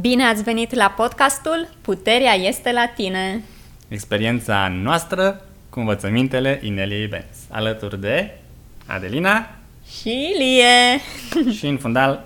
[0.00, 3.42] Bine ați venit la podcastul Puterea este la tine.
[3.88, 8.38] Experiența noastră cu învățămintele Ineliei Benz, alături de
[8.86, 9.50] Adelina
[9.86, 11.00] Și Lie.
[11.58, 12.24] și în fundal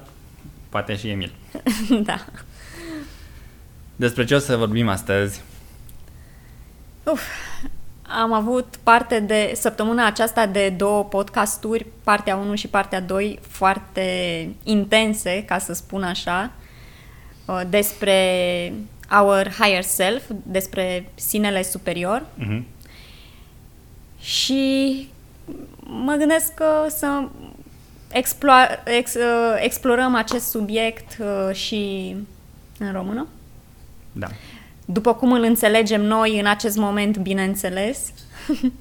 [0.69, 1.33] poate și Emil.
[2.03, 2.25] da.
[3.97, 5.41] Despre ce o să vorbim astăzi?
[7.05, 7.23] Uf,
[8.03, 14.49] am avut parte de săptămâna aceasta de două podcasturi, partea 1 și partea 2, foarte
[14.63, 16.65] intense, ca să spun așa, uh,
[17.69, 18.73] despre
[19.23, 22.27] our higher self, despre sinele superior.
[22.35, 22.67] Mhm.
[24.21, 25.09] Și
[25.81, 27.29] mă gândesc că să
[28.13, 32.15] explo- ex, uh, explorăm acest subiect uh, și
[32.79, 33.27] în română.
[34.13, 34.27] Da.
[34.85, 38.13] După cum îl înțelegem noi în acest moment, bineînțeles.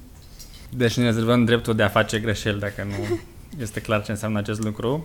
[0.76, 3.18] Deci ne rezervăm dreptul de a face greșeli dacă nu
[3.60, 5.04] este clar ce înseamnă acest lucru.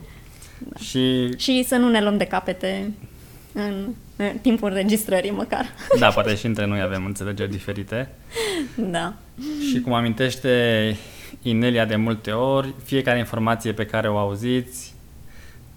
[0.58, 0.80] Da.
[0.80, 2.92] Și Și să nu ne luăm de capete
[3.54, 5.66] în, în timpul înregistrării măcar.
[6.00, 8.10] da, poate și între noi avem înțelegeri diferite.
[8.76, 9.14] da.
[9.72, 10.96] Și cum amintește
[11.42, 14.94] Inelia de multe ori, fiecare informație pe care o auziți,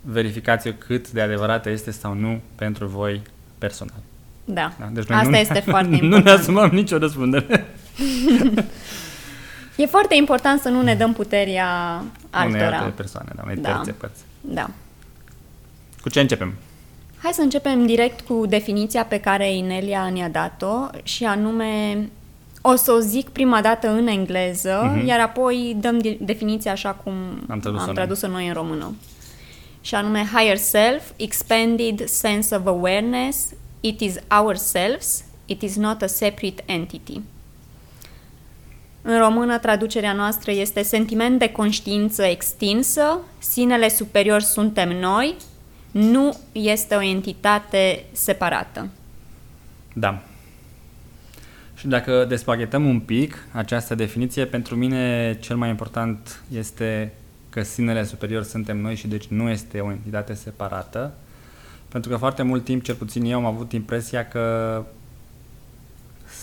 [0.01, 3.23] verificați-o cât de adevărată este sau nu pentru voi
[3.59, 3.97] personal.
[4.45, 4.73] Da.
[4.81, 4.89] Da?
[4.93, 6.39] Deci Asta nu, este foarte Nu ne important.
[6.41, 7.65] asumăm nicio răspundere.
[9.77, 12.79] E foarte important să nu ne dăm puterea Unei altora.
[12.79, 13.73] alte persoane, da, unei Da.
[13.73, 14.21] terțe părți.
[14.41, 14.71] Da.
[16.03, 16.55] Cu ce începem?
[17.25, 21.99] Hai să începem direct cu definiția pe care Inelia ne-a dat-o și anume
[22.63, 25.07] o să o zic prima dată în engleză, Mhm.
[25.07, 27.13] iar apoi dăm di- definiția așa cum
[27.49, 27.95] Am tradus-o am noi.
[27.95, 28.95] tradus-o noi în română.
[29.81, 33.47] Și anume higher self, expanded sense of awareness,
[33.81, 37.21] it is ourselves, it is not a separate entity.
[39.03, 45.35] În română, traducerea noastră este sentiment de conștiință extinsă, sinele superior suntem noi,
[45.95, 48.89] nu este o entitate separată.
[49.93, 50.23] Da.
[51.75, 57.13] Și dacă despachetăm un pic această definiție, pentru mine cel mai important este
[57.51, 61.15] că sinele superior suntem noi și deci nu este o entitate separată.
[61.89, 64.83] Pentru că foarte mult timp, cel puțin eu, am avut impresia că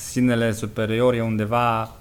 [0.10, 1.96] sinele superior e undeva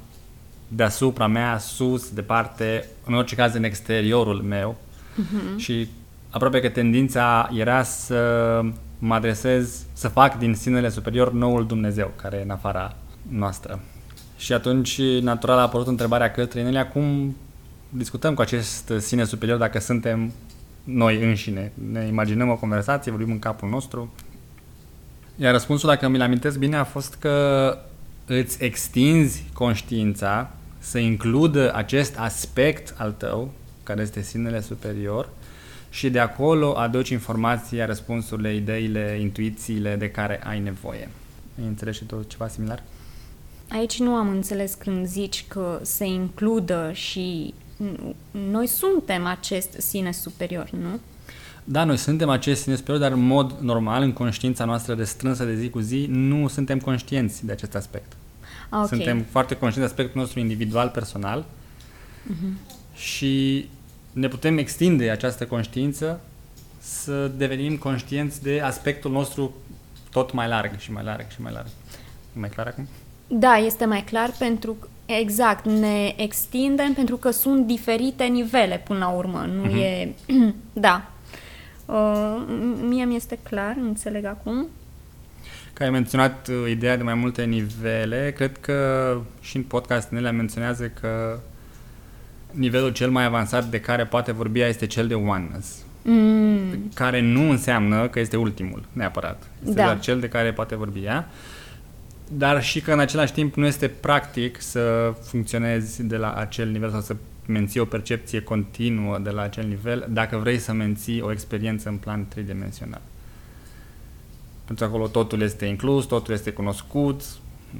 [0.69, 4.77] deasupra mea, sus, departe, în orice caz în exteriorul meu.
[5.15, 5.57] Mhm.
[5.59, 5.89] Și
[6.31, 8.61] aproape că tendința era să
[8.99, 12.97] mă adresez, să fac din sinele superior noul Dumnezeu, care e în afara
[13.29, 13.81] noastră.
[14.37, 17.37] Și atunci, natural, a apărut întrebarea către Inelia, cum
[17.89, 20.33] discutăm cu acest sine superior dacă suntem
[20.85, 21.73] noi înșine?
[21.93, 24.13] Ne imaginăm o conversație, vorbim în capul nostru?
[25.37, 27.79] Iar răspunsul, dacă mi-l amintesc bine, a fost că
[28.27, 33.53] îți extinzi conștiința să includă acest aspect al tău,
[33.83, 35.29] care este sinele superior,
[35.91, 41.09] și de acolo aduci informația, răspunsurile, ideile, intuițiile de care ai nevoie.
[41.61, 42.83] Ai înțeles și tu ceva similar?
[43.69, 48.15] Aici nu am înțeles când zici că se includă și n-
[48.51, 51.01] noi suntem acest sine superior, nu?
[51.65, 55.55] Da, noi suntem acest sine superior, dar în mod normal, în conștiința noastră restrânsă de
[55.55, 58.13] zi cu zi, nu suntem conștienți de acest aspect.
[58.69, 58.87] Ah, ok.
[58.89, 61.45] Suntem foarte conștienți de aspectul nostru individual, personal
[62.95, 63.69] și
[64.13, 66.21] ne putem extinde această conștiință
[66.81, 69.55] să devenim conștienți de aspectul nostru
[70.11, 71.67] tot mai larg și mai larg și mai larg.
[72.37, 72.89] E mai clar acum?
[73.27, 74.89] Da, este mai clar pentru că
[75.19, 79.77] Exact, ne extindem pentru că sunt diferite nivele până la urmă, nu Mhm.
[79.77, 80.15] e...
[80.73, 81.11] da.
[81.87, 82.43] Uh,
[82.89, 84.67] mie mi este clar, înțeleg acum.
[85.73, 90.31] Că ai menționat uh, ideea de mai multe nivele, cred că și în podcast ne
[90.31, 91.39] menționează că
[92.51, 97.21] nivelul cel mai avansat de care poate vorbi ea este cel de oneness, Mm, care
[97.21, 99.43] nu înseamnă că este ultimul, neapărat.
[99.63, 99.85] Este Da.
[99.85, 101.29] doar cel de care poate vorbi ea,
[102.33, 106.91] dar și că în același timp nu este practic să funcționezi de la acel nivel
[106.91, 107.17] sau să
[107.47, 111.97] menții o percepție continuă de la acel nivel dacă vrei să menții o experiență în
[111.97, 113.01] plan tridimensional.
[114.65, 117.23] Pentru că acolo totul este inclus, totul este cunoscut,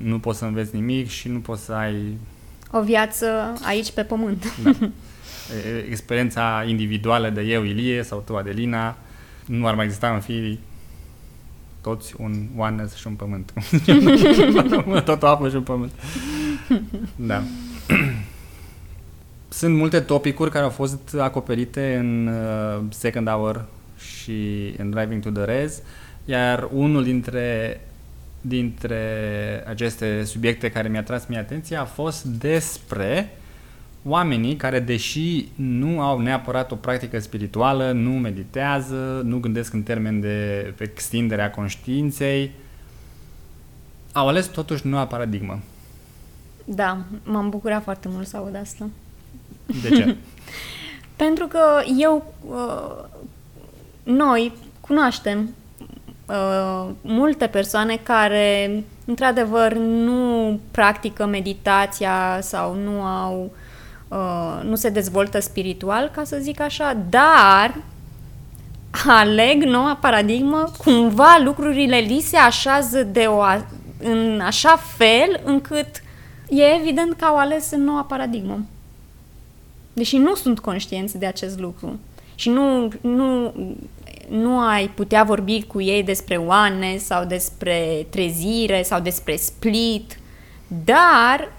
[0.03, 2.17] nu poți să înveți nimic și nu poți să ai
[2.71, 3.27] o viață
[3.63, 4.45] aici pe pământ.
[4.63, 8.97] da, e- experiența individuală de eu, Ilie, sau tu, Adelina,
[9.47, 10.59] nu ar mai exista în fi
[11.81, 13.53] toți un oneness și un pământ.
[15.05, 15.93] Tot o apă și un pământ.
[17.17, 17.43] Da.
[19.49, 23.65] Sunt multe topicuri care au fost acoperite în uh, Second Hour
[23.99, 25.83] și în Driving to the Res,
[26.25, 27.81] iar unul dintre
[28.41, 29.05] dintre
[29.69, 33.31] aceste subiecte care mi-a tras mie atenția a fost despre
[34.05, 40.21] oamenii care, deși nu au neapărat o practică spirituală, nu meditează, nu gândesc în termen
[40.21, 42.51] de extinderea conștiinței,
[44.13, 45.61] au ales totuși noua paradigmă.
[46.65, 48.89] Da, m-am bucurat foarte mult să aud asta.
[49.83, 50.17] De ce?
[51.17, 51.61] Pentru că
[51.99, 53.05] eu, uh,
[54.03, 55.55] noi cunoaștem
[56.31, 63.51] uh, multe persoane care, într-adevăr, nu practică meditația sau nu au
[64.09, 67.75] uh, nu se dezvoltă spiritual, ca să zic așa, dar
[69.07, 73.41] aleg noua paradigmă, cumva lucrurile li se așează de o,
[74.03, 76.03] în așa fel încât
[76.49, 78.61] e evident că au ales în noua paradigmă.
[79.93, 81.99] Deși nu sunt conștienți de acest lucru.
[82.35, 83.53] Și nu, nu,
[84.31, 90.19] nu ai putea vorbi cu ei despre oane sau despre trezire sau despre split,
[90.85, 91.53] dar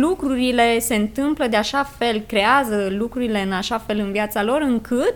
[0.00, 5.14] lucrurile se întâmplă de așa fel, creează lucrurile în așa fel în viața lor, încât,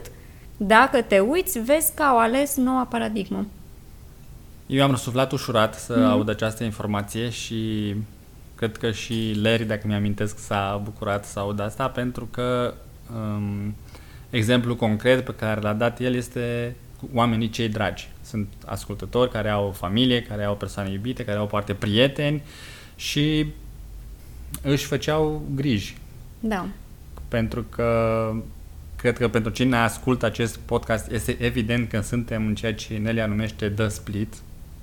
[0.57, 3.47] dacă te uiți, vezi că au ales noua paradigmă.
[4.67, 6.05] Eu am răsuflat ușurat să mm.
[6.05, 7.95] aud această informație și
[8.55, 12.75] cred că și Larry, dacă mi-amintesc, s-a bucurat să aud asta, pentru că
[13.15, 13.75] um,
[14.31, 16.77] exemplu concret pe care l-a dat el este
[17.15, 18.09] oamenii cei dragi.
[18.23, 22.43] Sunt ascultători care au o familie, care au persoane iubite, care au poate prieteni
[22.97, 23.47] și
[24.63, 25.97] își făceau griji.
[26.41, 26.67] Da.
[27.29, 28.33] Pentru că
[28.97, 33.27] cred că pentru cine ascultă acest podcast este evident că suntem în ceea ce Nelia
[33.27, 34.35] numește The Split,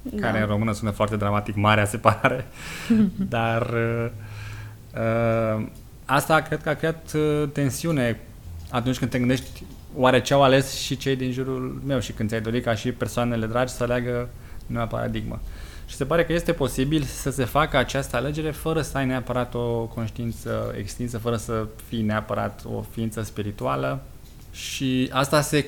[0.02, 0.22] da.
[0.22, 2.48] care în română sună foarte dramatic, marea separare,
[3.36, 4.10] dar uh,
[4.94, 5.66] uh,
[6.06, 8.20] asta cred că a creat uh, tensiune
[8.70, 9.64] atunci când te gândești
[9.96, 12.92] oare ce au ales și cei din jurul meu și când ți-ai dorit ca și
[12.92, 14.30] persoanele dragi să aleagă
[14.66, 15.40] noua paradigmă.
[15.88, 19.54] Și se pare că este posibil să se facă această alegere fără să ai neapărat
[19.54, 24.02] o conștiință extinsă, fără să fii neapărat o ființă spirituală.
[24.52, 25.66] Și asta se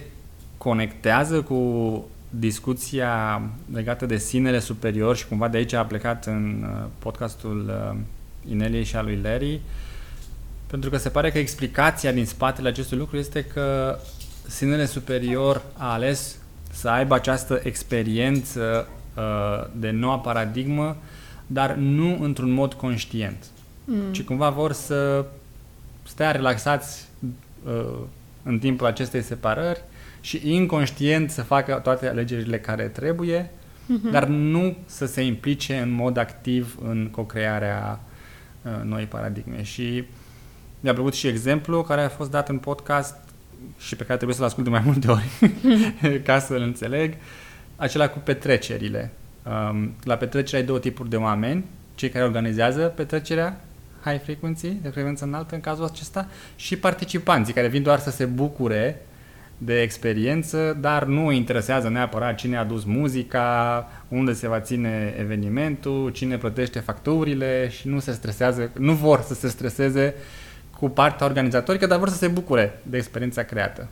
[0.58, 3.42] conectează cu discuția
[3.74, 7.98] legată de sinele superior și cumva de aici a plecat în uh, podcastul uh,
[8.52, 9.62] Ineliei și a lui Larry,
[10.72, 13.98] pentru că se pare că explicația din spatele acestui lucru este că
[14.48, 16.38] sinele superior a ales
[16.72, 20.98] să aibă această experiență uh, de noua paradigmă,
[21.48, 23.46] dar nu într-un mod conștient,
[23.86, 24.12] mm.
[24.12, 25.26] ci cumva vor să
[26.04, 27.08] stea relaxați
[27.66, 28.00] uh,
[28.44, 29.82] în timpul acestei separări
[30.22, 34.12] și inconștient să facă toate alegerile care trebuie, mm-hmm.
[34.12, 38.00] dar nu să se implice în mod activ în co-crearea
[38.62, 39.64] uh, noi paradigme.
[39.64, 40.04] Și
[40.82, 43.16] mi-a plăcut și exemplu care a fost dat în podcast
[43.78, 45.30] și pe care trebuie să-l ascult de mai multe ori
[46.28, 47.14] ca să-l înțeleg,
[47.76, 49.12] acela cu petrecerile.
[49.44, 53.62] Um, la petrecere ai două tipuri de oameni, cei care organizează petrecerea
[54.04, 58.26] high frequency, de frecvență înaltă în cazul acesta, și participanții care vin doar să se
[58.26, 59.02] bucure
[59.58, 65.16] de experiență, dar nu îi interesează neapărat cine a dus muzica, unde se va ține
[65.20, 70.14] evenimentul, cine plătește facturile și nu se stresează, nu vor să se streseze
[70.82, 73.88] cu partea organizatorică, dar vor să se bucure de experiența creată.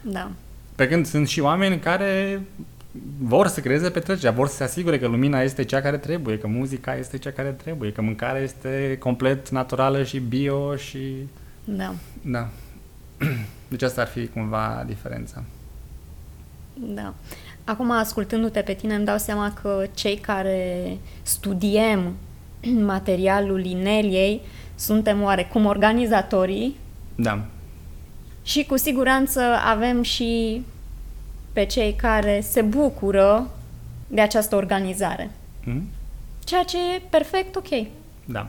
[0.00, 0.30] Da.
[0.74, 2.42] Pe când sunt și oameni care
[3.18, 6.46] vor să creeze petrecerea, vor să se asigure că lumina este cea care trebuie, că
[6.46, 11.14] muzica este cea care trebuie, că mâncarea este complet naturală și bio și...
[11.64, 11.94] Da.
[12.22, 12.48] Da.
[13.68, 15.42] Deci asta ar fi cumva diferența.
[16.74, 17.14] Da.
[17.64, 22.14] Acum, ascultându-te pe tine, îmi dau seama că cei care studiem
[22.94, 24.40] materialul Ineliei
[24.78, 26.76] suntem oarecum organizatorii.
[27.14, 27.44] Da.
[28.42, 30.62] Și cu siguranță avem și
[31.52, 33.50] pe cei care se bucură
[34.08, 35.30] de această organizare.
[35.64, 35.88] Mm?
[36.44, 37.86] Ceea ce e perfect ok.
[38.24, 38.48] Da.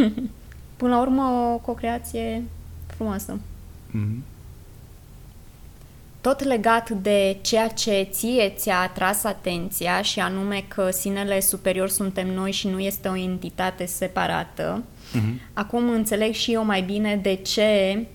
[0.76, 2.42] Până la urmă, o co-creație
[2.86, 3.38] frumoasă.
[3.88, 4.18] Mm-hmm.
[6.20, 12.34] Tot legat de ceea ce ție ți-a atras atenția și anume că sinele superior suntem
[12.34, 15.52] noi și nu este o entitate separată, mm-hmm.
[15.52, 18.06] acum înțeleg și eu mai bine de ce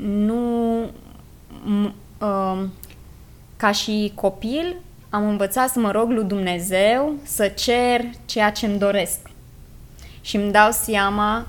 [0.00, 0.82] nu
[2.18, 2.62] uh,
[3.56, 4.76] ca și copil
[5.10, 9.18] am învățat să mă rog lui Dumnezeu să cer ceea ce îmi doresc.
[10.20, 11.46] Și îmi dau seama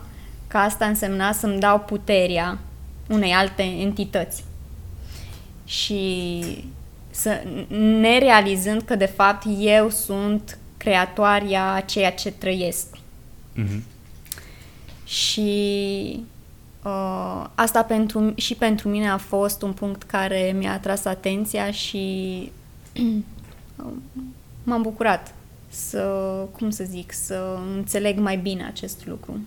[0.47, 2.57] că asta însemna să-mi dau puterea
[3.07, 4.43] unei alte entități.
[5.65, 6.43] Și
[7.09, 7.43] să,
[7.99, 12.87] nerealizând că de fapt eu sunt creatoarea ceea ce trăiesc.
[13.57, 13.81] Mm-hmm.
[15.05, 16.23] Și
[16.83, 22.51] uh, asta pentru, și pentru mine a fost un punct care mi-a atras atenția și
[24.63, 25.33] m-am bucurat
[25.69, 26.03] să,
[26.51, 29.39] cum să zic, să înțeleg mai bine acest lucru.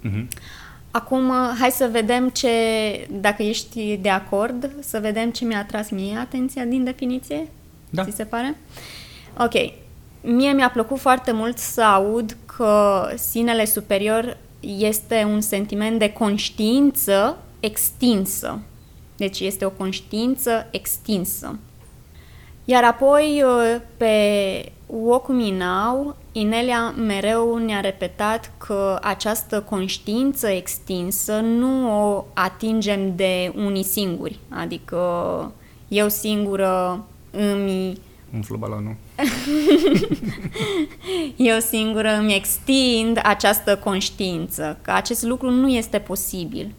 [0.00, 0.28] Mhm.
[0.92, 2.50] Acum, uh, hai să vedem ce,
[3.10, 7.48] dacă ești de acord, să vedem ce mi-a atras mie atenția din definiție.
[7.90, 8.04] Da.
[8.04, 8.56] Ți se pare?
[9.38, 9.52] Ok.
[10.20, 17.38] Mie mi-a plăcut foarte mult să aud că sinele superior este un sentiment de conștiință
[17.60, 18.58] extinsă.
[19.16, 21.58] Deci este o conștiință extinsă.
[22.72, 24.14] Iar apoi, uh, pe
[24.86, 33.52] Walk Me Now, Inelia mereu ne-a repetat că această conștiință extinsă nu o atingem de
[33.56, 34.38] unii singuri.
[34.48, 34.98] Adică
[35.88, 37.98] eu singură îmi
[38.34, 38.96] Umflu balonul.
[41.52, 46.74] eu singură îmi extind această conștiință, că acest lucru nu este posibil,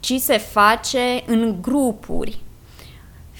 [0.00, 2.38] ci se face în grupuri.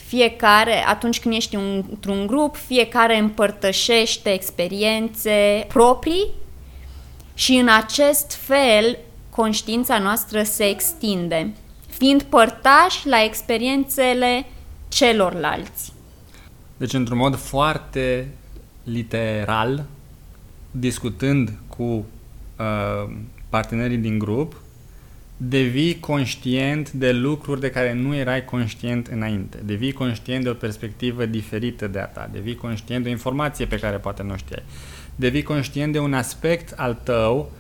[0.09, 6.27] Fiecare, atunci când ești un- într-un grup, fiecare împărtășește experiențe proprii
[7.35, 8.99] și în acest fel
[9.31, 11.55] conștiința noastră se extinde,
[11.89, 14.47] fiind părtași la experiențele
[14.89, 15.93] celorlalți.
[16.77, 18.29] Deci, într-un mod foarte
[18.83, 19.85] literal,
[20.71, 23.11] discutând cu uh,
[23.49, 24.61] partenerii din grup,
[25.41, 29.59] devii conștient de lucruri de care nu erai conștient înainte.
[29.65, 32.29] Devii conștient de o perspectivă diferită de a ta.
[32.33, 34.63] Devii conștient de o informație pe care poate nu știai.
[35.17, 37.53] Devii conștient de un aspect al tău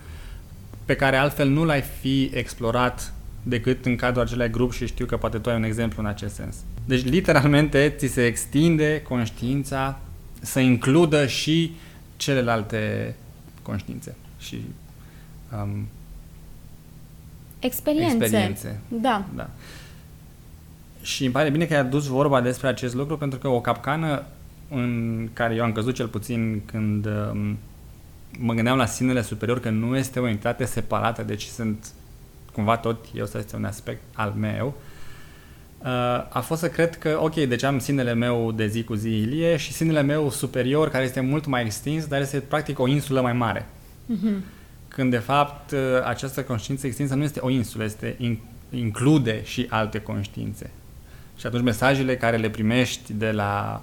[0.85, 5.16] pe care altfel nu l-ai fi explorat decât în cadrul acelui grup și știu că
[5.16, 6.56] poate tu ai un exemplu în acest sens.
[6.85, 10.00] Deci, literalmente, ți se extinde conștiința
[10.40, 11.73] să includă și
[12.16, 13.14] celelalte
[13.62, 14.61] conștiințe și
[15.52, 15.88] um,
[17.58, 18.16] Experiențe.
[18.16, 18.80] experiențe.
[18.88, 19.24] Da.
[19.34, 19.50] Da.
[21.02, 24.24] Și îmi pare bine că ai adus vorba despre acest lucru, pentru că o capcană
[24.70, 27.58] în care eu am căzut cel puțin când um,
[28.38, 31.86] mă gândeam la sinele superior, că nu este o entitate separată, deci sunt
[32.52, 34.74] cumva tot eu să este un aspect al meu,
[35.78, 35.86] uh,
[36.28, 39.56] a fost să cred că, ok, deci am sinele meu de zi cu zi Ilie
[39.56, 43.32] și sinele meu superior, care este mult mai extins, dar este practic o insulă mai
[43.32, 43.66] mare.
[44.06, 44.44] Mhm.
[44.98, 48.38] Când de fapt uh, această conștiință extinsă nu este o insulă, este in,
[48.70, 50.70] include și alte conștiințe.
[51.36, 53.82] Și atunci mesajele care le primești de la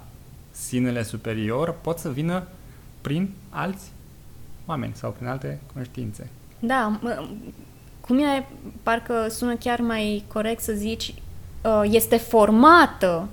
[0.50, 2.46] sinele superior pot să vină
[3.00, 3.84] prin alți
[4.66, 6.28] oameni sau prin alte conștiințe.
[6.58, 7.28] Da, mă,
[8.00, 8.48] cu mine
[8.82, 11.14] parcă sună chiar mai corect să zici
[11.62, 13.28] uh, este formată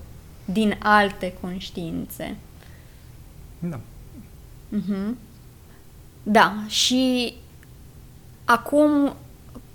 [0.45, 2.35] din alte conștiințe.
[3.59, 3.79] Da.
[4.69, 5.17] Mhm.
[6.23, 7.33] Da, și
[8.45, 9.15] acum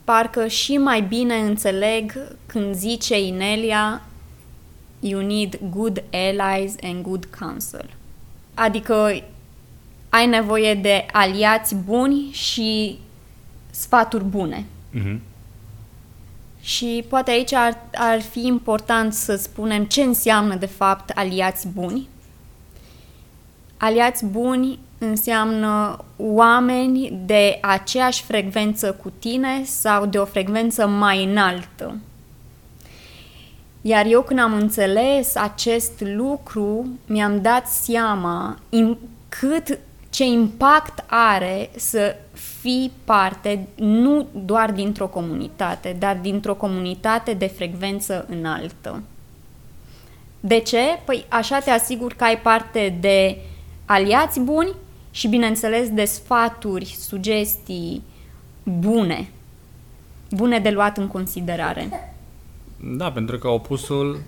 [0.04, 2.12] parcă și mai bine înțeleg
[2.46, 4.02] când zice Inelia
[5.00, 7.90] you need good allies and good counsel.
[8.54, 9.22] Adică
[10.08, 12.98] ai nevoie de aliați buni și
[13.70, 14.64] sfaturi bune.
[14.90, 15.20] Mhm.
[16.60, 22.08] Și poate aici ar, ar fi important să spunem ce înseamnă de fapt aliați buni.
[23.76, 31.96] Aliați buni înseamnă oameni de aceeași frecvență cu tine sau de o frecvență mai înaltă.
[33.80, 39.78] Iar eu când am înțeles acest lucru, mi-am dat seama im- cât
[40.10, 48.26] ce impact are să fii parte nu doar dintr-o comunitate, dar dintr-o comunitate de frecvență
[48.28, 49.02] înaltă.
[50.40, 51.00] De ce?
[51.04, 53.36] Păi așa te asiguri că ai parte de
[53.84, 54.70] aliați buni
[55.18, 58.02] și, bineînțeles, de sfaturi, sugestii
[58.62, 59.28] bune,
[60.30, 62.12] bune de luat în considerare.
[62.96, 64.20] Da, pentru că opusul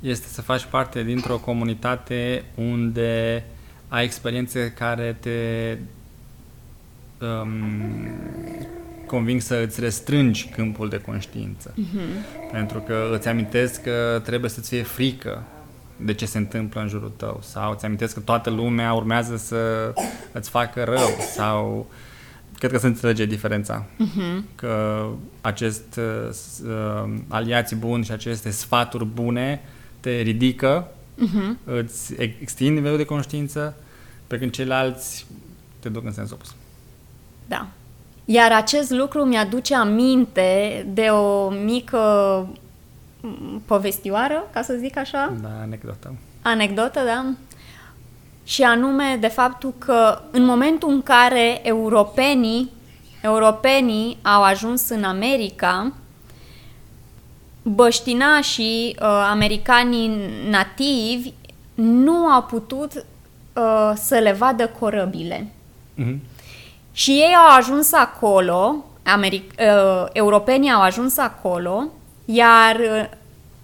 [0.00, 3.44] este să faci parte dintr-o comunitate unde
[3.88, 5.76] ai experiențe care te
[7.24, 7.52] um,
[9.06, 11.74] conving să îți restrângi câmpul de conștiință.
[11.74, 12.50] Mm-hmm.
[12.52, 15.42] Pentru că îți amintesc că trebuie să-ți fie frică
[16.04, 19.92] de ce se întâmplă în jurul tău sau îți amintesc că toată lumea urmează să
[20.32, 21.86] îți facă rău sau
[22.58, 23.84] cred că se înțelege diferența.
[23.84, 24.42] Uh-huh.
[24.54, 25.04] Că
[25.40, 29.60] acest uh, s- uh, aliați buni și aceste sfaturi bune
[30.00, 30.86] te ridică,
[31.26, 31.56] Uh-huh.
[31.64, 33.74] îți ex- extind nivelul de conștiință,
[34.26, 35.26] pe când ceilalți
[35.78, 36.54] te duc în sens opus.
[37.48, 37.66] Da.
[38.24, 41.98] Iar acest lucru mi-aduce aminte de o mică
[42.52, 42.58] m,
[43.66, 46.14] povestioară, ca să zic așa, Da, anecdotă.
[46.42, 47.24] anecdotă, da?
[48.44, 52.70] Și anume de faptul că în momentul în care europenii,
[53.22, 55.92] europenii au ajuns în America,
[57.62, 60.10] băștinașii uh, americanii
[60.50, 61.32] nativi
[61.74, 63.02] nu au putut uh,
[63.62, 65.46] uh, să le vadă corăbile.
[65.94, 66.20] Mhm.
[66.92, 71.84] Și ei au ajuns acolo, Americ- uh, europenii au ajuns acolo,
[72.32, 73.08] iar uh,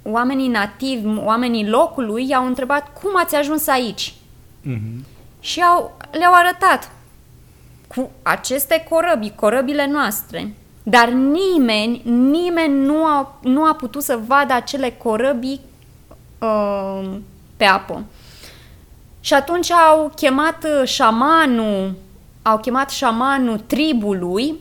[0.02, 4.14] oamenii nativi, oamenii locului i-au întrebat cum ați ajuns aici?
[4.62, 5.04] Mhm.
[5.40, 6.90] Și au, le-au arătat
[7.88, 10.54] cu aceste corăbii, corăbile noastre.
[10.82, 15.60] Dar nimeni, nimeni nu a, nu a putut să vadă acele corăbii
[16.38, 17.10] uh,
[17.56, 18.04] pe apă.
[19.20, 21.94] Și atunci au chemat uh, șamanul,
[22.42, 24.54] au chemat șamanul tribului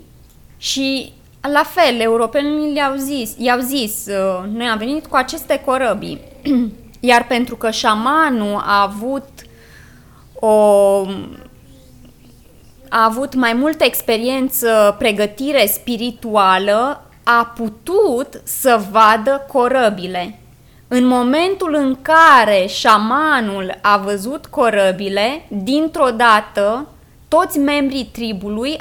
[0.58, 1.14] și
[1.52, 6.22] la fel, europenii le-au zis, i-au zis, uh, noi am venit cu aceste corăbii.
[7.00, 9.30] Iar pentru că șamanul a avut
[10.40, 11.06] o
[12.90, 20.40] a avut mai multă experiență, pregătire spirituală, a putut să vadă corăbile.
[20.88, 26.88] În momentul în care șamanul a văzut corăbile, dintr-o dată,
[27.28, 28.78] toți membrii tribului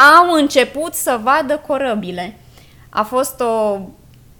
[0.00, 2.36] au început să vadă corăbile.
[2.88, 3.78] A fost o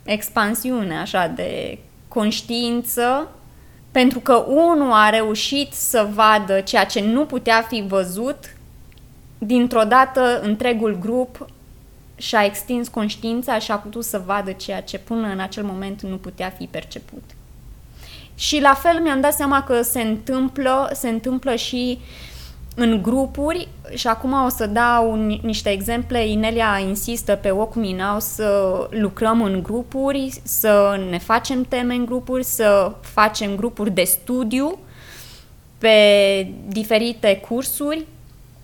[0.02, 3.28] expansiune așa de conștiință,
[3.90, 8.54] pentru că unul a reușit să vadă ceea ce nu putea fi văzut,
[9.38, 11.46] dintr-o dată întregul grup
[12.16, 16.16] și-a extins conștiința și a putut să vadă ceea ce până în acel moment nu
[16.16, 17.22] putea fi perceput.
[18.34, 21.98] Și la fel mi-am dat seama că se întâmplă, se întâmplă și
[22.74, 26.26] în grupuri și acum o să dau ni- niște exemple.
[26.28, 32.04] Inelia insistă pe Walk Me Now să lucrăm în grupuri, să ne facem teme în
[32.04, 34.78] grupuri, să facem grupuri de studiu
[35.78, 35.96] pe
[36.68, 38.06] diferite cursuri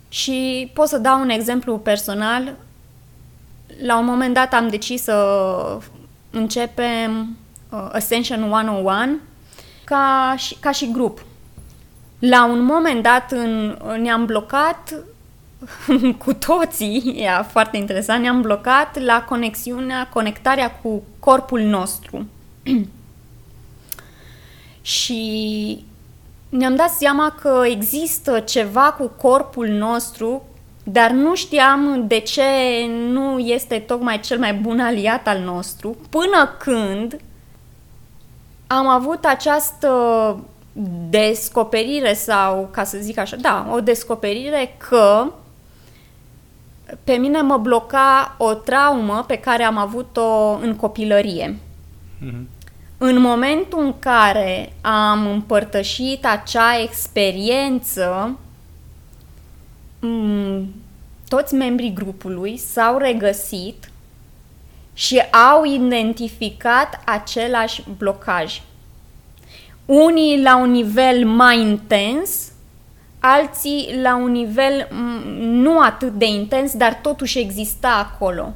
[0.08, 2.54] și pot să dau un exemplu personal.
[3.82, 5.78] La un moment dat am decis să
[6.30, 7.36] începem
[7.70, 9.18] uh, Ascension 101
[9.84, 11.24] ca și, ca și grup.
[12.18, 14.94] La un moment dat în, ne-am blocat
[16.24, 22.26] cu toții, e foarte interesant, ne-am blocat la conexiunea, conectarea cu corpul nostru.
[24.82, 25.84] și
[26.48, 30.42] ne-am dat seama că există ceva cu corpul nostru,
[30.82, 32.42] dar nu știam de ce
[33.08, 37.20] nu este tocmai cel mai bun aliat al nostru, până când
[38.66, 39.88] am avut această
[41.08, 45.32] descoperire sau, ca să zic așa, da, o descoperire că
[47.04, 51.56] pe mine mă bloca o traumă pe care am avut-o în copilărie.
[52.20, 52.48] Mhm.
[52.98, 58.38] În momentul în care am împărtășit acea experiență,
[60.00, 60.64] m,
[61.28, 63.90] toți membrii grupului s-au regăsit
[64.94, 68.60] și au identificat același blocaj.
[69.86, 72.30] Unii la un nivel mai intens,
[73.18, 78.52] alții la un nivel m, nu atât de intens, dar totuși exista acolo.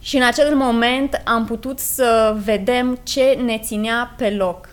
[0.00, 4.68] Și în acel moment am putut să vedem ce ne ținea pe loc.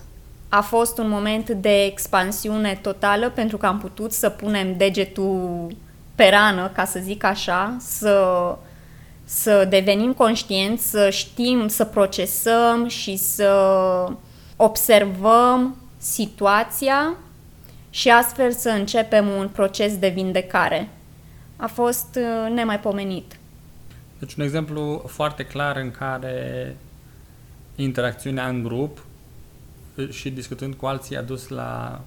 [0.49, 5.75] A fost un moment de expansiune totală pentru că am putut să punem degetul
[6.15, 8.55] pe rană, ca să zic așa, să,
[9.23, 13.51] să devenim conștienți, să știm, să procesăm și să
[14.57, 17.13] observăm situația
[17.89, 20.89] și astfel să începem un proces de vindecare.
[21.55, 23.37] A fost uh, nemaipomenit.
[24.19, 26.75] Deci un exemplu foarte clar în care
[27.75, 29.05] interacțiunea în grup
[29.95, 32.01] uh, și discutând cu alții a dus la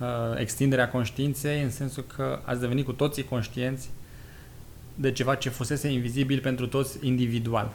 [0.00, 0.06] uh,
[0.36, 3.90] extinderea conștiinței în sensul că ați devenit cu toții conștienți
[4.94, 7.74] de ceva ce fusese invizibil pentru toți individual,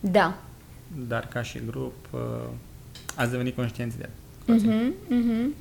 [0.00, 0.38] Da.
[1.08, 2.20] dar ca și grup uh,
[3.14, 4.54] ați devenit conștienți de el.
[4.56, 5.54] Mhm, mhm.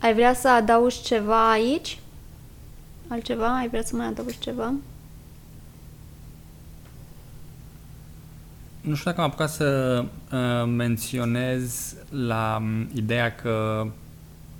[0.00, 1.98] Ai vrea să adaugi ceva aici?
[3.08, 3.56] Altceva?
[3.56, 4.72] Ai vrea să mai adaugi ceva?
[8.80, 13.86] Nu știu dacă am apucat să uh, menționez la um, ideea că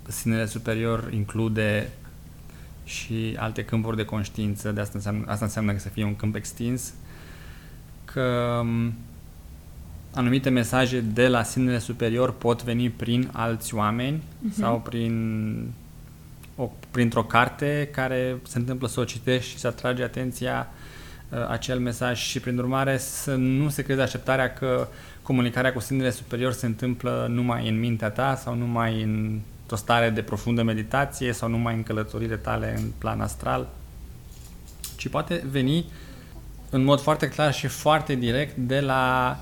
[0.07, 1.89] sinele superior include
[2.83, 6.35] și alte câmpuri de conștiință, de asta înseamnă, asta înseamnă că să fie un câmp
[6.35, 6.93] extins,
[8.05, 8.93] că um,
[10.15, 14.53] anumite mesaje de la sinele superior pot veni prin alți oameni uh-huh.
[14.59, 15.67] sau prin
[16.55, 20.67] o, printr-o carte care se întâmplă să o citești și să atrage atenția
[21.29, 24.87] uh, acel mesaj și prin urmare să nu se creeze așteptarea că
[25.21, 30.09] comunicarea cu sinele superior se întâmplă numai în mintea ta sau numai în o stare
[30.09, 33.67] de profundă meditație sau numai în călătorile tale în plan astral,
[34.97, 35.85] ci poate veni
[36.69, 39.37] în mod foarte clar și foarte direct de la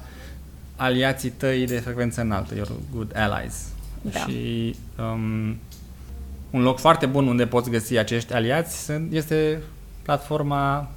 [0.83, 3.65] aliații tăi de frecvență înaltă, your good allies.
[4.01, 4.19] Da.
[4.19, 5.55] Și um,
[6.49, 9.61] un loc foarte bun unde poți găsi acești aliați sunt- este
[10.01, 10.91] platforma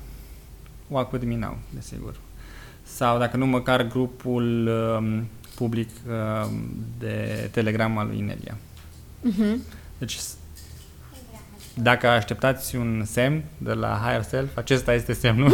[0.89, 2.15] Walk With Me Now, desigur.
[2.83, 4.67] Sau, dacă nu, măcar grupul
[4.99, 6.61] um, public um,
[6.99, 8.57] de Telegram al lui Inelia.
[9.21, 9.63] Mhm.
[9.99, 10.35] Deci, s-
[11.75, 15.51] dacă așteptați un semn de la Higher Self, acesta este semnul.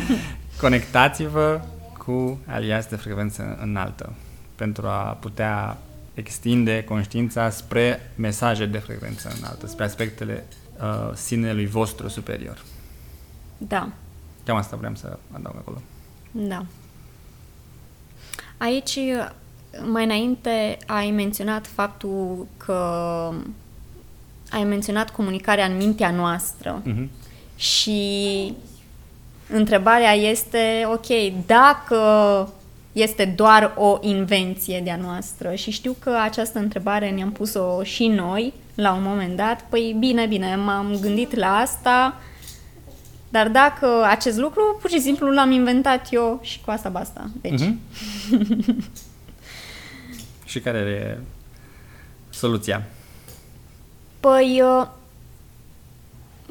[0.60, 1.60] Conectați-vă
[2.04, 4.12] cu aliați de frecvență înaltă
[4.54, 5.78] pentru a putea
[6.14, 10.44] extinde conștiința spre mesaje de frecvență înaltă, spre aspectele
[10.80, 12.62] uh, sinelui vostru superior.
[13.58, 13.88] Da.
[14.44, 15.82] Cam asta vreau să adaug acolo.
[16.30, 16.64] Da.
[18.58, 18.98] Aici,
[19.90, 22.74] mai înainte, ai menționat faptul că
[24.50, 27.10] ai menționat comunicarea în mintea noastră Mhm.
[27.56, 28.54] și
[29.52, 31.06] întrebarea este, ok,
[31.46, 31.98] dacă
[32.92, 38.52] este doar o invenție de-a noastră și știu că această întrebare ne-am pus-o și noi
[38.74, 42.20] la un moment dat, păi bine, bine, m-am gândit la asta,
[43.28, 47.30] dar dacă acest lucru pur și simplu l-am inventat eu și cu asta basta.
[47.40, 47.78] Deci, Mhm.
[50.44, 51.18] Și care e
[52.30, 52.82] soluția?
[54.20, 54.86] Păi, uh,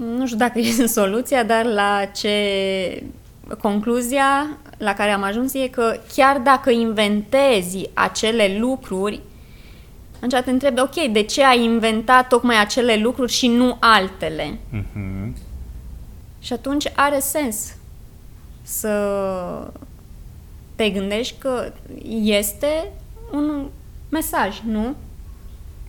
[0.06, 3.04] nu știu dacă e soluția, dar la ce
[3.62, 9.20] concluzia la care am ajuns e că chiar dacă inventezi acele lucruri,
[10.16, 14.58] atunci te întrebi, ok, de ce ai inventat tocmai acele lucruri și nu altele?
[14.70, 15.36] Mhm.
[16.40, 17.76] Și atunci are sens
[18.62, 19.72] să
[20.76, 21.72] te gândești că
[22.22, 22.92] este
[23.32, 23.66] un
[24.10, 24.96] mesaj, nu?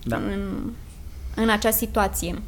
[0.03, 0.15] Da.
[0.15, 0.71] în,
[1.35, 2.41] în acea situație.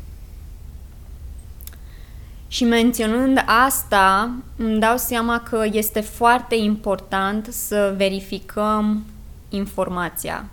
[2.47, 9.05] Și menționând asta, îmi dau seama că este foarte important să verificăm
[9.49, 10.45] informația,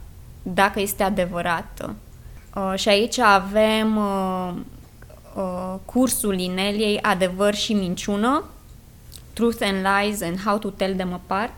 [0.43, 1.95] dacă este adevărată.
[2.55, 4.53] Uh, și aici avem uh,
[5.35, 8.45] uh, cursul Ineliei Adevăr și Minciună,
[9.33, 11.53] Truth and Lies and How to Tell Them Apart.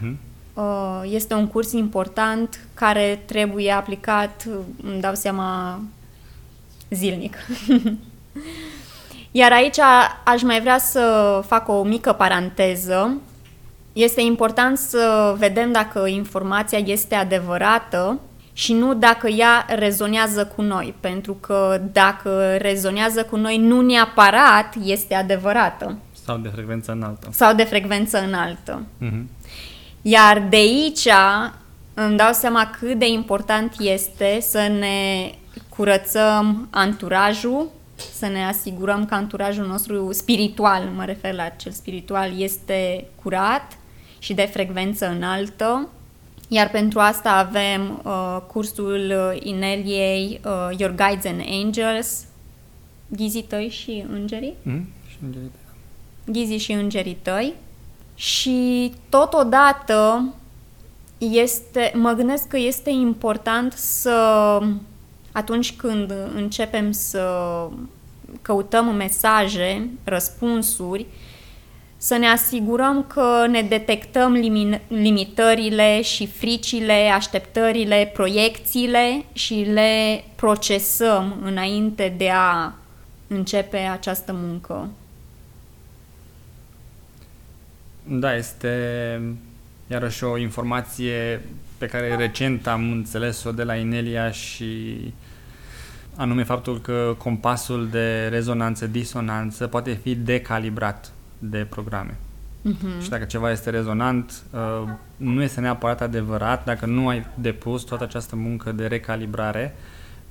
[0.00, 0.18] Mhm.
[0.54, 5.80] Uh, Este un curs important care trebuie aplicat, uh, îmi dau seama,
[6.90, 7.36] zilnic.
[9.34, 13.16] Iar aici a- aș mai vrea să fac o mică paranteză.
[13.92, 18.18] Este important să vedem dacă informația este adevărată
[18.52, 24.74] și nu dacă ea rezonează cu noi, pentru că dacă rezonează cu noi, nu neapărat
[24.84, 27.28] este adevărată Sau de frecvență înaltă.
[27.30, 28.82] sau de frecvență înaltă.
[28.98, 29.28] Mhm.
[30.02, 31.08] Iar de aici
[31.94, 35.30] îmi dau seama cât de important este să ne
[35.68, 37.68] curățăm anturajul,
[38.14, 43.78] să ne asigurăm că anturajul nostru spiritual, mă refer la cel spiritual, este curat
[44.18, 45.88] și de frecvență înaltă.
[46.48, 52.24] Iar pentru asta avem uh, cursul uh, Ineliei uh, Your Guides and Angels,
[53.08, 54.88] ghizii tăi și îngerii Mhm.
[55.08, 55.50] Și îngerii
[56.24, 57.54] ghizii și îngerii tăi
[58.14, 60.32] și totodată
[61.18, 64.58] este, mă gândesc că este important să
[65.32, 67.66] atunci când începem să
[68.42, 71.06] căutăm mesaje, răspunsuri,
[71.96, 81.36] să ne asigurăm că ne detectăm limi- limitările și fricile, așteptările, proiecțiile și le procesăm
[81.42, 82.72] înainte de a
[83.26, 84.88] începe această muncă.
[88.04, 89.20] Da, este
[89.90, 91.42] iarăși o informație
[91.82, 94.96] pe care recent am înțeles-o de la Inelia și
[96.16, 102.16] anume faptul că compasul de rezonanță-disonanță poate fi decalibrat de programe.
[102.62, 103.02] Mhm.
[103.02, 108.04] Și dacă ceva este rezonant, uh, nu este neapărat adevărat dacă nu ai depus toată
[108.04, 109.74] această muncă de recalibrare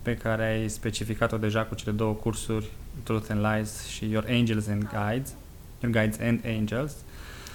[0.01, 2.69] pe care ai specificat-o deja cu cele două cursuri,
[3.03, 5.33] Truth and Lies și Your Angels and Guides,
[5.81, 6.95] Your Guides and Angels,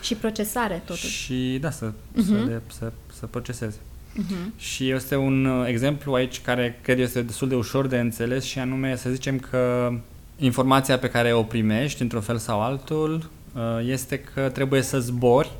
[0.07, 1.07] Și procesare, totuși.
[1.07, 2.25] și da, să, Mhm.
[2.27, 3.77] să, le, să, să procesezi.
[4.14, 4.53] Mhm.
[4.59, 8.59] Și este un uh, exemplu aici care cred este destul de ușor de înțeles și
[8.59, 9.92] anume să zicem că
[10.38, 15.51] informația pe care o primești într-un fel sau altul uh, este că trebuie să zbori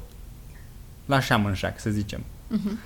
[1.07, 2.21] la șamânșac, să zicem.
[2.49, 2.79] Mhm.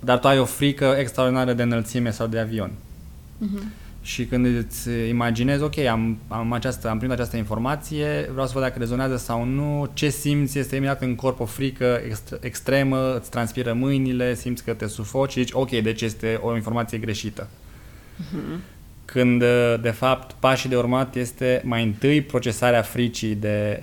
[0.00, 2.70] Dar tu ai o frică extraordinară de înălțime sau de avion.
[3.38, 3.62] Mhm.
[4.08, 8.62] Și când îți imaginezi, ok, am, am, această, am primit această informație, vreau să văd
[8.62, 13.30] dacă rezonează sau nu, ce simți, este imediat în corp o frică ext- extremă, îți
[13.30, 17.48] transpiră mâinile, simți că te sufoci și zici, ok, deci este o informație greșită.
[19.04, 19.42] Când,
[19.80, 23.82] de fapt, pașii de urmat este mai întâi procesarea fricii de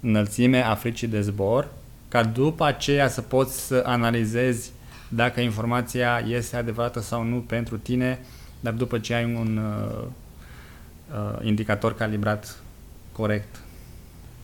[0.00, 1.68] înălțime, a fricii de zbor,
[2.08, 4.70] ca după aceea să poți să analizezi
[5.08, 8.18] dacă informația este adevărată sau nu pentru tine,
[8.60, 10.04] dar după ce ai un uh,
[11.14, 12.56] uh, indicator calibrat
[13.12, 13.56] corect.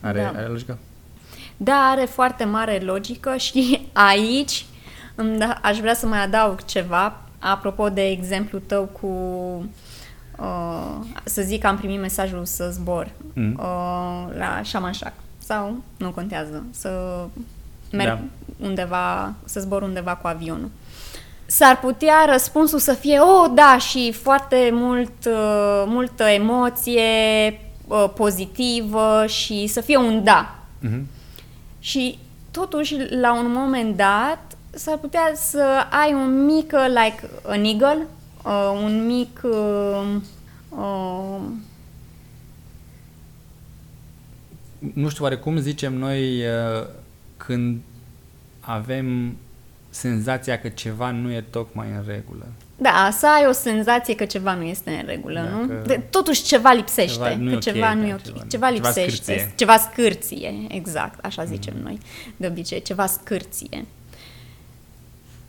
[0.01, 0.27] Are, Da.
[0.27, 0.77] are logică?
[1.57, 4.65] Da, are foarte mare logică și aici
[5.15, 7.19] îmi da, aș vrea să mai adaug ceva.
[7.39, 9.07] Apropo de exemplu tău cu,
[10.37, 13.53] uh, să zic că am primit mesajul să zbor Mm.
[13.59, 17.19] uh, la Shamanshak sau nu contează, să
[17.91, 18.19] merg Da.
[18.65, 20.69] undeva, să zbor undeva cu avionul.
[21.45, 27.01] S-ar putea răspunsul să fie, oh, da, și foarte mult, uh, multă emoție
[27.87, 30.55] uh, pozitivă și să fie un da.
[30.79, 31.07] Mhm.
[31.79, 32.19] Și
[32.51, 38.07] totuși, la un moment dat, s-ar putea să ai un mic, uh, like, an eagle,
[38.45, 39.41] uh, un mic...
[39.43, 40.15] Uh,
[40.69, 41.41] uh,
[44.93, 46.85] Nu știu, oare cum zicem noi uh,
[47.37, 47.79] când
[48.59, 49.35] avem
[49.95, 52.45] senzația că ceva nu e tocmai în regulă?
[52.77, 55.67] da, să ai o senzație că ceva nu este în regulă, Da, nu?
[55.67, 58.21] că- De, totuși ceva lipsește, Ceva nu e că ok, ceva nu e da, ok,
[58.23, 59.51] ceva- ceva, ceva lipsește, scârție.
[59.55, 61.97] ceva scârție, exact, așa zicem noi
[62.35, 63.85] de obicei, ceva scârție.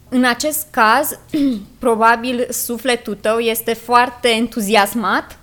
[0.08, 1.18] În acest caz,
[1.78, 5.38] probabil sufletul tău este foarte entuziasmat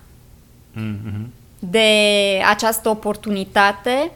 [0.76, 1.26] Mm-hmm.
[1.58, 1.88] de
[2.48, 4.10] această oportunitate,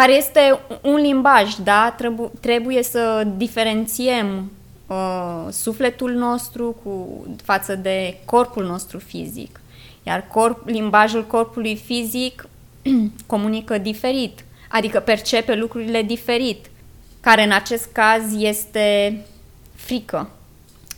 [0.00, 1.94] care este un limbaj, da?
[1.96, 4.50] Trebu- trebuie să diferențiem
[4.86, 9.60] uh, sufletul nostru cu față de corpul nostru fizic.
[10.02, 12.48] Iar corp, limbajul corpului fizic
[13.26, 16.70] comunică diferit, adică percepe lucrurile diferit,
[17.20, 19.18] care în acest caz este
[19.74, 20.30] frică.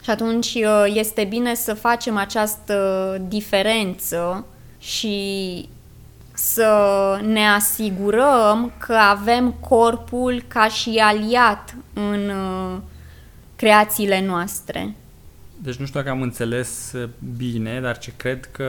[0.02, 4.46] Și atunci uh, este bine să facem această diferență
[4.78, 5.68] și
[6.42, 12.78] să ne asigurăm că avem corpul ca și aliat în uh,
[13.56, 14.94] creațiile noastre.
[15.58, 18.68] Deci nu știu dacă am înțeles uh, bine, dar ce cred că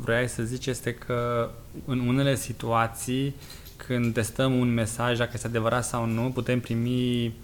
[0.00, 1.50] vrei să zici este că
[1.84, 3.34] în unele situații,
[3.76, 7.34] când testăm un mesaj, dacă este adevărat sau nu, putem primi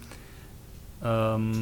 [1.03, 1.53] um,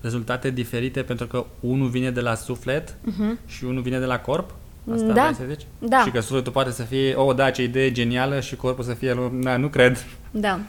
[0.00, 3.46] rezultate diferite pentru că unul vine de la suflet Uh-huh.
[3.46, 4.54] și unul vine de la corp?
[4.92, 5.22] Asta Da.
[5.22, 5.66] vrei să zici?
[5.78, 6.02] Da.
[6.04, 9.30] Și că sufletul poate să fie, oh, da, ce idee genială și corpul să fie,
[9.32, 10.04] da, nu cred.
[10.30, 10.60] Da.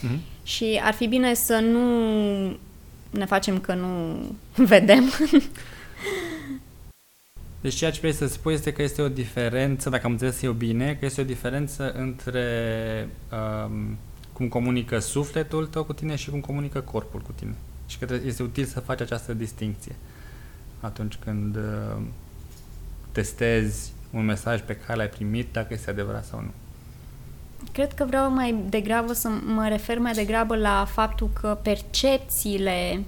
[0.00, 0.18] Mhm.
[0.42, 1.88] Și ar fi bine să nu
[3.10, 4.16] ne facem că nu
[4.64, 5.04] vedem.
[7.60, 10.52] Deci ceea ce vrei să spui este că este o diferență, dacă am înțeles eu
[10.52, 12.44] bine, că este o diferență între
[13.66, 13.96] um,
[14.32, 17.54] cum comunică sufletul tău cu tine și cum comunică corpul cu tine.
[17.86, 19.94] Și că trebuie- este util să faci această distinție
[20.80, 22.02] atunci când uh,
[23.16, 26.50] testezi un mesaj pe care l-ai primit, dacă este adevărat sau nu.
[27.72, 33.02] Cred că vreau mai degrabă să mă refer mai degrabă la faptul că percepțiile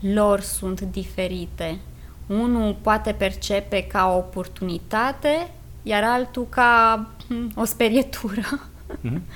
[0.00, 1.78] lor sunt diferite.
[2.26, 5.50] Unul poate percepe ca o oportunitate,
[5.82, 8.60] iar altul ca hm, o sperietură.
[9.00, 9.22] Mhm.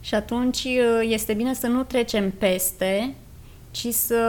[0.00, 3.14] Și atunci uh, este bine să nu trecem peste,
[3.70, 4.24] ci să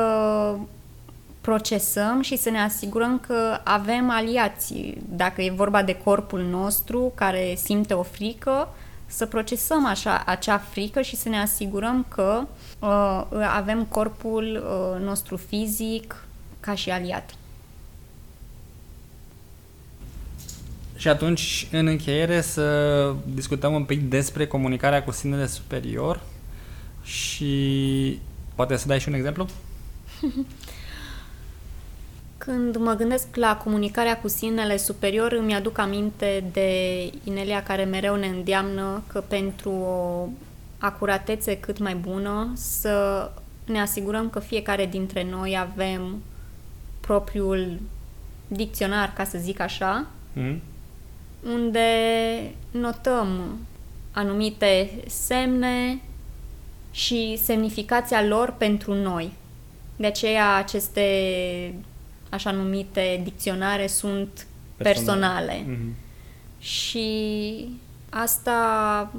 [1.49, 4.97] procesăm și să ne asigurăm că avem aliații.
[5.09, 8.73] Dacă e vorba de corpul nostru care simte o frică,
[9.05, 12.41] să procesăm așa acea frică și să ne asigurăm că
[12.79, 16.25] uh, avem corpul uh, nostru fizic
[16.59, 17.33] ca și aliat.
[20.95, 26.21] Și atunci, în încheiere, să discutăm un pic despre comunicarea cu sinele superior
[27.03, 28.19] și
[28.55, 29.47] poate să dai și un exemplu?
[32.45, 36.69] Când mă gândesc la comunicarea cu sinele superior, îmi aduc aminte de
[37.23, 40.27] Inelia care mereu ne îndeamnă că pentru o
[40.77, 43.29] acuratețe cât mai bună să
[43.65, 46.21] ne asigurăm că fiecare dintre noi avem
[46.99, 47.79] propriul
[48.47, 50.59] dicționar, ca să zic așa, Mm-hmm.
[51.53, 51.89] unde
[52.71, 53.57] notăm
[54.11, 56.01] anumite semne
[56.91, 59.31] și semnificația lor pentru noi.
[59.95, 61.03] De aceea aceste
[62.29, 65.65] așa numite dicționare sunt personale.
[65.65, 65.93] Mm-hmm.
[66.59, 67.67] Și
[68.09, 69.11] asta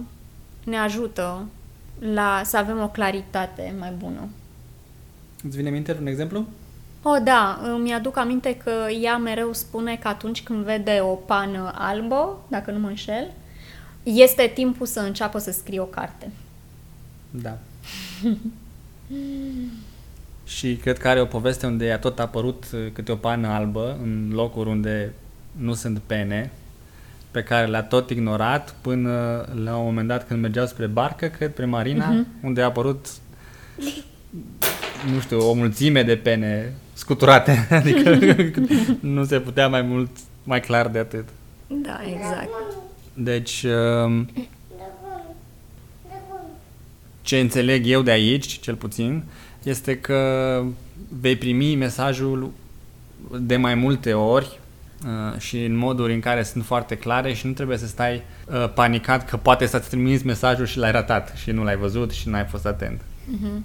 [0.65, 1.47] ne ajută
[1.99, 4.29] la să avem o claritate mai bună.
[5.43, 6.47] Îți vine minte un exemplu?
[7.03, 11.73] Oh, da, îmi aduc aminte că ea mereu spune că atunci când vede o pană
[11.75, 13.31] albă, dacă nu mă înșel,
[14.03, 16.31] este timpul să înceapă să scrie o carte.
[17.31, 17.59] Da.
[20.57, 23.99] și cred că are o poveste unde a tot apărut uh, câte o pană albă
[24.03, 25.13] în locuri unde
[25.53, 26.51] nu sunt pene,
[27.31, 31.51] pe care le-a tot ignorat până la un moment dat când mergeau spre barcă, cred,
[31.53, 32.27] spre marina, Mhm.
[32.43, 33.07] unde a apărut
[35.15, 38.19] nu știu, o mulțime de pene scuturate, adică
[39.01, 40.11] nu se putea mai mult,
[40.45, 41.29] mai clar de atât.
[41.67, 42.49] Da, exact.
[43.15, 43.67] Deci,
[44.05, 44.29] um,
[47.23, 49.23] ce înțeleg eu de aici, cel puțin,
[49.63, 50.63] este că
[51.21, 52.51] vei primi mesajul
[53.39, 54.59] de mai multe ori
[55.07, 58.73] uh, și în moduri în care sunt foarte clare și nu trebuie să stai uh,
[58.75, 62.45] panicat că poate să-ți trimiți mesajul și l-ai ratat și nu l-ai văzut și n-ai
[62.45, 63.01] fost atent.
[63.01, 63.61] Uh-huh.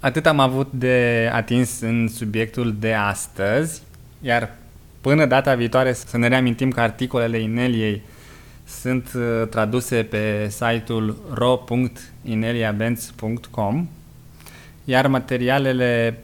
[0.00, 3.82] Atât am avut de atins în subiectul de astăzi,
[4.20, 4.50] iar
[5.00, 8.02] până data viitoare să ne reamintim că articolele Ineliei
[8.64, 13.88] sunt uh, traduse pe site-ul ro.ineliabenz.com
[14.88, 16.22] iar materialele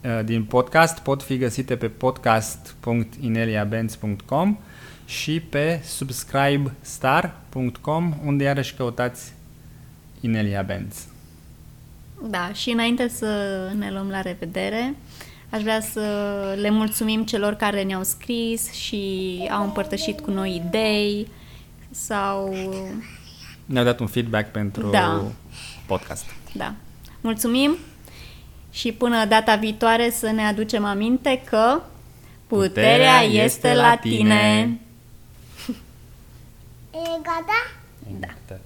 [0.00, 4.58] uh, din podcast pot fi găsite pe podcast.ineliabenz.com
[5.04, 9.32] și pe subscribestar.com unde iarăși căutați
[10.20, 11.06] Inelia Benz.
[12.28, 13.26] Da, și înainte să
[13.78, 14.94] ne luăm la revedere,
[15.50, 16.00] aș vrea să
[16.60, 21.28] le mulțumim celor care ne-au scris și au împărtășit cu noi idei
[21.90, 22.54] sau...
[23.64, 25.24] Ne-au dat un feedback pentru da.
[25.86, 26.24] podcast.
[26.52, 26.74] Da.
[27.24, 27.76] Mulțumim
[28.70, 31.82] și până data viitoare să ne aducem aminte că
[32.46, 34.16] puterea, puterea este la tine.
[34.16, 34.80] tine.
[36.90, 38.64] E gata?